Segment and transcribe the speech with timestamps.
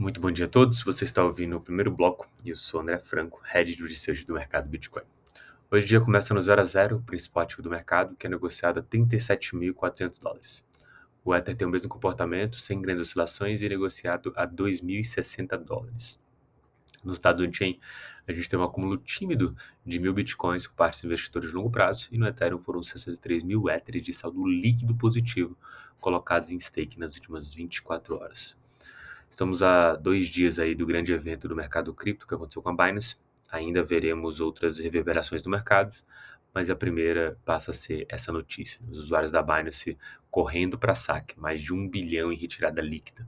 [0.00, 0.82] Muito bom dia a todos.
[0.82, 4.32] Você está ouvindo o primeiro bloco e eu sou André Franco, Head de Research do
[4.32, 5.04] mercado Bitcoin.
[5.70, 8.30] Hoje o dia começa no 0 a 0, o principal ativo do mercado, que é
[8.30, 10.66] negociado a 37.400 dólares.
[11.22, 16.18] O Ether tem o mesmo comportamento, sem grandes oscilações, e negociado a 2.060 dólares.
[17.04, 17.78] No estado do chain,
[18.26, 19.54] a gente tem um acúmulo tímido
[19.84, 23.42] de mil bitcoins por parte dos investidores de longo prazo, e no Ethereum foram 63
[23.42, 25.54] mil Ethers de saldo líquido positivo
[26.00, 28.59] colocados em stake nas últimas 24 horas.
[29.30, 32.76] Estamos a dois dias aí do grande evento do mercado cripto que aconteceu com a
[32.76, 33.16] Binance.
[33.50, 35.96] Ainda veremos outras reverberações do mercado,
[36.52, 39.96] mas a primeira passa a ser essa notícia: os usuários da Binance
[40.30, 43.26] correndo para saque, mais de um bilhão em retirada líquida.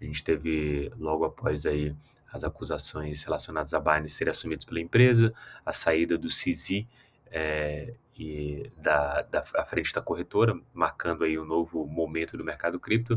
[0.00, 1.96] A gente teve logo após aí
[2.30, 5.32] as acusações relacionadas à Binance serem assumidas pela empresa,
[5.64, 6.84] a saída do CZ
[7.30, 12.80] é, e da, da à frente da corretora, marcando aí um novo momento do mercado
[12.80, 13.16] cripto.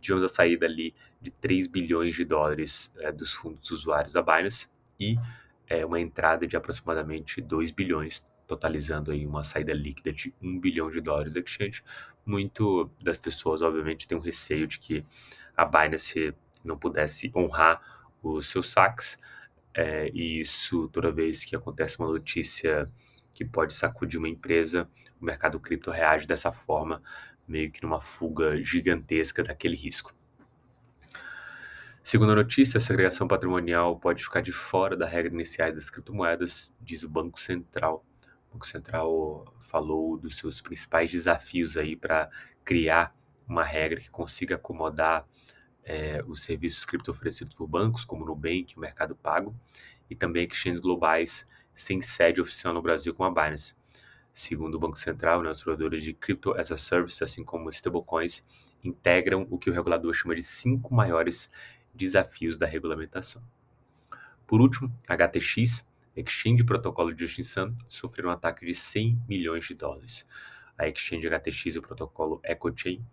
[0.00, 4.22] Tivemos a saída ali de 3 bilhões de dólares é, dos fundos dos usuários da
[4.22, 4.68] Binance
[5.00, 5.16] e
[5.68, 10.90] é, uma entrada de aproximadamente 2 bilhões, totalizando aí uma saída líquida de 1 bilhão
[10.90, 11.82] de dólares da exchange.
[12.24, 15.04] Muito das pessoas, obviamente, têm um receio de que
[15.56, 17.80] a Binance não pudesse honrar
[18.22, 19.18] os seus saques,
[19.74, 22.90] é, e isso toda vez que acontece uma notícia
[23.36, 24.88] que pode sacudir uma empresa,
[25.20, 27.02] o mercado cripto reage dessa forma,
[27.46, 30.14] meio que numa fuga gigantesca daquele risco.
[32.02, 36.74] Segundo a notícia, a segregação patrimonial pode ficar de fora da regra iniciais das criptomoedas,
[36.80, 38.06] diz o Banco Central.
[38.48, 42.30] O Banco Central falou dos seus principais desafios aí para
[42.64, 43.14] criar
[43.46, 45.28] uma regra que consiga acomodar
[45.84, 49.54] é, os serviços cripto oferecidos por bancos, como o Nubank, o Mercado Pago,
[50.08, 51.46] e também exchanges globais
[51.76, 53.76] sem sede oficial no Brasil como a Binance.
[54.32, 58.44] Segundo o Banco Central, né, os provedores de Crypto as a Service, assim como stablecoins,
[58.82, 61.50] integram o que o regulador chama de cinco maiores
[61.94, 63.42] desafios da regulamentação.
[64.46, 70.26] Por último, HTX, Exchange Protocolo de Extinção, sofreu um ataque de 100 milhões de dólares.
[70.78, 73.04] A Exchange HTX e o protocolo EcoChain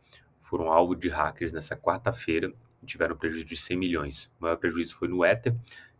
[0.43, 4.31] foram alvo de hackers nessa quarta-feira e tiveram prejuízo de 100 milhões.
[4.39, 5.55] O maior prejuízo foi no Ether,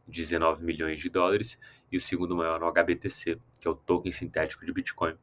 [0.08, 1.60] 19 milhões de dólares,
[1.92, 5.16] e o segundo maior no HBTC, que é o token sintético de Bitcoin,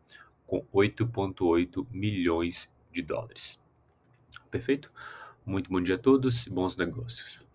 [0.46, 3.60] com 8,8 milhões de dólares.
[4.50, 4.92] Perfeito?
[5.44, 7.49] Muito bom dia a todos e bons negócios.